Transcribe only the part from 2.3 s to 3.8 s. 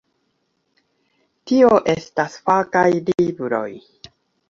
fakaj libroj.